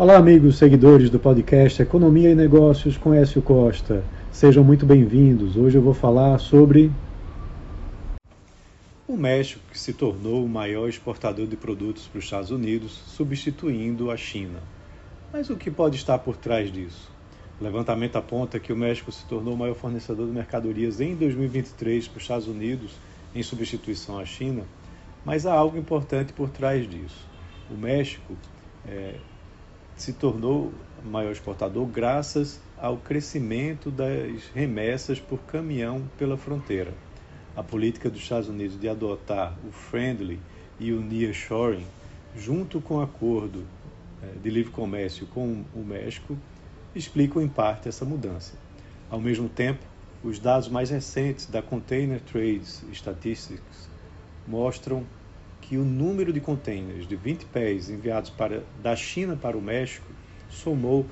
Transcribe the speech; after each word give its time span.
Olá, 0.00 0.16
amigos 0.16 0.56
seguidores 0.56 1.10
do 1.10 1.18
podcast 1.18 1.82
Economia 1.82 2.30
e 2.30 2.34
Negócios 2.34 2.96
com 2.96 3.12
Écio 3.12 3.42
Costa. 3.42 4.02
Sejam 4.32 4.64
muito 4.64 4.86
bem-vindos. 4.86 5.58
Hoje 5.58 5.76
eu 5.76 5.82
vou 5.82 5.92
falar 5.92 6.38
sobre 6.38 6.90
o 9.06 9.14
México, 9.14 9.60
que 9.70 9.78
se 9.78 9.92
tornou 9.92 10.42
o 10.42 10.48
maior 10.48 10.88
exportador 10.88 11.46
de 11.46 11.54
produtos 11.54 12.06
para 12.06 12.18
os 12.18 12.24
Estados 12.24 12.50
Unidos, 12.50 12.92
substituindo 12.92 14.10
a 14.10 14.16
China. 14.16 14.60
Mas 15.30 15.50
o 15.50 15.56
que 15.58 15.70
pode 15.70 15.96
estar 15.96 16.18
por 16.18 16.34
trás 16.34 16.72
disso? 16.72 17.12
O 17.60 17.64
levantamento 17.64 18.16
aponta 18.16 18.58
que 18.58 18.72
o 18.72 18.76
México 18.76 19.12
se 19.12 19.26
tornou 19.26 19.52
o 19.52 19.58
maior 19.58 19.74
fornecedor 19.74 20.26
de 20.26 20.32
mercadorias 20.32 21.02
em 21.02 21.14
2023 21.14 22.08
para 22.08 22.16
os 22.16 22.22
Estados 22.22 22.48
Unidos, 22.48 22.92
em 23.34 23.42
substituição 23.42 24.18
à 24.18 24.24
China, 24.24 24.62
mas 25.26 25.44
há 25.44 25.52
algo 25.52 25.76
importante 25.76 26.32
por 26.32 26.48
trás 26.48 26.88
disso. 26.88 27.28
O 27.70 27.76
México 27.76 28.34
é, 28.88 29.16
se 30.00 30.14
tornou 30.14 30.72
maior 31.04 31.30
exportador 31.30 31.86
graças 31.86 32.58
ao 32.78 32.96
crescimento 32.96 33.90
das 33.90 34.46
remessas 34.54 35.20
por 35.20 35.40
caminhão 35.40 36.08
pela 36.16 36.38
fronteira. 36.38 36.94
A 37.54 37.62
política 37.62 38.08
dos 38.08 38.22
Estados 38.22 38.48
Unidos 38.48 38.80
de 38.80 38.88
adotar 38.88 39.54
o 39.62 39.70
friendly 39.70 40.40
e 40.78 40.90
o 40.92 41.02
nearshoring, 41.02 41.86
junto 42.34 42.80
com 42.80 42.96
o 42.96 43.02
acordo 43.02 43.66
é, 44.22 44.38
de 44.42 44.48
livre 44.48 44.72
comércio 44.72 45.26
com 45.26 45.64
o 45.74 45.84
México, 45.84 46.34
explicam 46.94 47.42
em 47.42 47.48
parte 47.48 47.86
essa 47.86 48.06
mudança. 48.06 48.54
Ao 49.10 49.20
mesmo 49.20 49.50
tempo, 49.50 49.84
os 50.24 50.38
dados 50.38 50.68
mais 50.70 50.88
recentes 50.88 51.44
da 51.44 51.60
Container 51.60 52.20
Trades 52.22 52.82
Statistics 52.90 53.90
mostram 54.48 55.04
que 55.70 55.78
o 55.78 55.84
número 55.84 56.32
de 56.32 56.40
contêineres 56.40 57.06
de 57.06 57.14
20 57.14 57.44
pés 57.44 57.88
enviados 57.88 58.28
para, 58.28 58.64
da 58.82 58.96
China 58.96 59.36
para 59.36 59.56
o 59.56 59.62
México 59.62 60.04
somou 60.48 61.06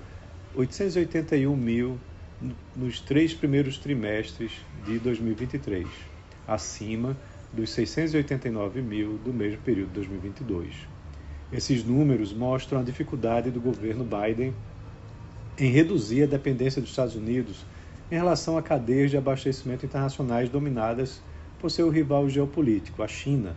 881 0.52 1.56
mil 1.56 1.96
nos 2.74 3.00
três 3.00 3.32
primeiros 3.32 3.78
trimestres 3.78 4.50
de 4.84 4.98
2023, 4.98 5.86
acima 6.44 7.16
dos 7.52 7.70
689 7.70 8.82
mil 8.82 9.16
do 9.18 9.32
mesmo 9.32 9.62
período 9.62 9.90
de 9.90 9.94
2022. 9.94 10.74
Esses 11.52 11.84
números 11.84 12.32
mostram 12.32 12.80
a 12.80 12.82
dificuldade 12.82 13.52
do 13.52 13.60
governo 13.60 14.04
Biden 14.04 14.52
em 15.56 15.70
reduzir 15.70 16.24
a 16.24 16.26
dependência 16.26 16.82
dos 16.82 16.90
Estados 16.90 17.14
Unidos 17.14 17.64
em 18.10 18.16
relação 18.16 18.58
a 18.58 18.62
cadeias 18.62 19.12
de 19.12 19.16
abastecimento 19.16 19.86
internacionais 19.86 20.48
dominadas 20.48 21.22
por 21.60 21.70
seu 21.70 21.88
rival 21.88 22.28
geopolítico, 22.28 23.04
a 23.04 23.06
China, 23.06 23.54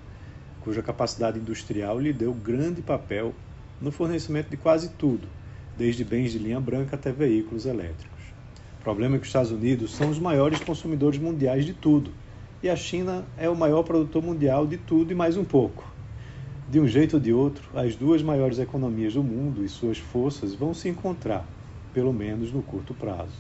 cuja 0.64 0.82
capacidade 0.82 1.40
industrial 1.40 2.00
lhe 2.00 2.14
deu 2.14 2.34
grande 2.34 2.82
papel 2.82 3.34
no 3.82 3.92
fornecimento 3.92 4.50
de 4.50 4.58
quase 4.58 4.90
tudo, 4.90 5.28
desde 5.78 6.04
bens 6.04 6.32
de 6.32 6.38
linha 6.38 6.60
branca 6.60 6.96
até 6.96 7.12
veículos 7.12 7.66
elétricos. 7.66 8.22
O 8.80 8.84
problema 8.84 9.16
é 9.16 9.20
que 9.20 9.24
os 9.24 9.30
Estados 9.30 9.52
Unidos 9.52 9.96
são 9.96 10.10
os 10.10 10.20
maiores 10.20 10.60
consumidores 10.60 11.20
mundiais 11.20 11.66
de 11.66 11.74
tudo, 11.74 12.12
e 12.64 12.70
a 12.70 12.76
China 12.76 13.26
é 13.38 13.50
o 13.50 13.56
maior 13.56 13.84
produtor 13.84 14.24
mundial 14.24 14.68
de 14.68 14.78
tudo 14.78 15.12
e 15.12 15.16
mais 15.16 15.36
um 15.36 15.44
pouco. 15.44 15.84
De 16.70 16.80
um 16.80 16.88
jeito 16.88 17.16
ou 17.16 17.20
de 17.20 17.34
outro, 17.34 17.64
as 17.76 17.96
duas 17.96 18.22
maiores 18.22 18.60
economias 18.60 19.16
do 19.16 19.24
mundo 19.24 19.66
e 19.66 19.70
suas 19.70 19.98
forças 19.98 20.54
vão 20.54 20.74
se 20.74 20.88
encontrar, 20.88 21.46
pelo 21.94 22.14
menos 22.14 22.52
no 22.52 22.62
curto 22.62 22.94
prazo. 22.94 23.36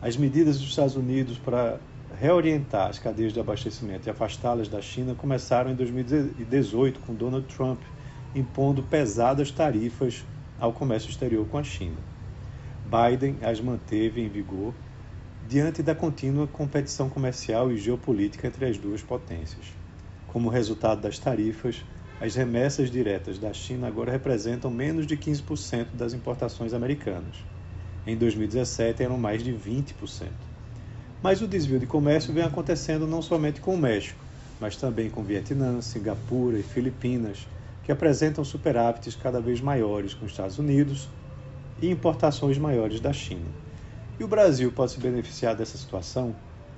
As 0.00 0.16
medidas 0.16 0.58
dos 0.58 0.70
Estados 0.70 0.96
Unidos 0.96 1.36
para 1.36 1.78
reorientar 2.18 2.88
as 2.88 2.98
cadeias 2.98 3.32
de 3.32 3.40
abastecimento 3.40 4.06
e 4.06 4.10
afastá-las 4.10 4.68
da 4.68 4.80
China 4.80 5.14
começaram 5.14 5.70
em 5.70 5.74
2018 5.74 7.00
com 7.00 7.14
Donald 7.14 7.46
Trump 7.54 7.80
impondo 8.34 8.82
pesadas 8.82 9.50
tarifas 9.50 10.24
ao 10.58 10.72
comércio 10.72 11.10
exterior 11.10 11.46
com 11.46 11.58
a 11.58 11.62
China. 11.62 11.96
Biden 12.84 13.36
as 13.42 13.60
manteve 13.60 14.20
em 14.20 14.28
vigor 14.28 14.74
diante 15.48 15.82
da 15.82 15.94
contínua 15.94 16.46
competição 16.46 17.08
comercial 17.08 17.70
e 17.70 17.76
geopolítica 17.76 18.46
entre 18.46 18.64
as 18.64 18.78
duas 18.78 19.02
potências. 19.02 19.66
Como 20.28 20.48
resultado 20.48 21.00
das 21.00 21.18
tarifas, 21.18 21.84
as 22.20 22.34
remessas 22.34 22.90
diretas 22.90 23.38
da 23.38 23.52
China 23.52 23.86
agora 23.86 24.12
representam 24.12 24.70
menos 24.70 25.06
de 25.06 25.16
15% 25.16 25.88
das 25.92 26.14
importações 26.14 26.72
americanas. 26.72 27.36
Em 28.06 28.16
2017 28.16 29.02
eram 29.02 29.18
mais 29.18 29.42
de 29.42 29.52
20%. 29.52 30.53
Mas 31.24 31.40
o 31.40 31.48
desvio 31.48 31.78
de 31.78 31.86
comércio 31.86 32.34
vem 32.34 32.44
acontecendo 32.44 33.06
não 33.06 33.22
somente 33.22 33.58
com 33.58 33.74
o 33.74 33.78
México, 33.78 34.22
mas 34.60 34.76
também 34.76 35.08
com 35.08 35.24
Vietnã, 35.24 35.80
Singapura 35.80 36.58
e 36.58 36.62
Filipinas, 36.62 37.48
que 37.82 37.90
apresentam 37.90 38.44
superávites 38.44 39.16
cada 39.16 39.40
vez 39.40 39.58
maiores 39.58 40.12
com 40.12 40.26
os 40.26 40.32
Estados 40.32 40.58
Unidos 40.58 41.08
e 41.80 41.88
importações 41.88 42.58
maiores 42.58 43.00
da 43.00 43.10
China. 43.10 43.46
E 44.20 44.22
o 44.22 44.28
Brasil 44.28 44.70
pode 44.70 44.92
se 44.92 45.00
beneficiar 45.00 45.56
dessa 45.56 45.78
situação? 45.78 46.36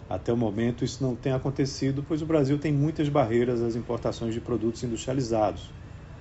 Até 0.09 0.33
o 0.33 0.37
momento 0.37 0.85
isso 0.85 1.03
não 1.03 1.17
tem 1.17 1.33
acontecido, 1.33 2.05
pois 2.07 2.23
o 2.23 2.27
Brasil 2.27 2.57
tem 2.57 2.73
muitas 2.73 3.09
barreiras 3.09 3.61
às 3.61 3.75
importações 3.75 4.33
de 4.33 4.41
produtos 4.41 4.85
industrializados, 4.85 5.73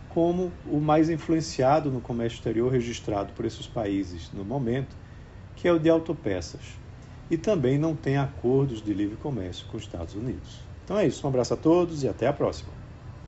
como 0.09 0.52
o 0.66 0.80
mais 0.80 1.12
influenciado 1.12 1.91
no 1.91 2.02
comércio 2.02 2.38
exterior 2.38 2.72
registrado 2.72 3.34
por 3.34 3.46
esses 3.46 3.68
países 3.68 4.31
no 4.34 4.44
momento, 4.44 4.96
que 5.56 5.68
é 5.68 5.72
o 5.72 5.78
de 5.78 5.91
autopeças 5.91 6.84
e 7.30 7.38
também 7.38 7.78
não 7.78 7.96
tem 7.96 8.18
acordos 8.18 8.81
de 8.81 8.94
livre 8.94 9.18
comércio 9.18 9.66
com 9.68 9.78
os 9.78 9.84
Estados 9.84 10.16
Unidos. 10.16 10.69
Então 10.84 10.97
é 10.97 11.08
isso, 11.08 11.25
um 11.25 11.30
abraço 11.30 11.53
a 11.53 11.58
todos 11.58 12.03
e 12.03 12.08
até 12.08 12.28
a 12.28 12.34
próxima. 12.34 12.84